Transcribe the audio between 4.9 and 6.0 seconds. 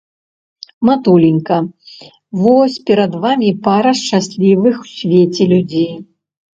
свеце людзей.